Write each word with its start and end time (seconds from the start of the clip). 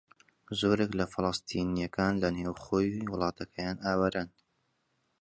زۆرێک 0.59 0.91
لە 0.99 1.05
فەلەستینییەکان 1.13 2.13
لە 2.23 2.29
نێوخۆی 2.37 2.89
وڵاتەکەیان 3.11 3.77
ئاوارەن. 3.85 4.29